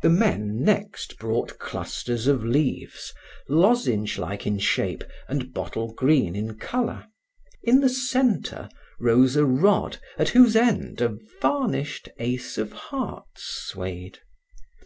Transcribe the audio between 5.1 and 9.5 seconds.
and bottle green in color. In the center rose a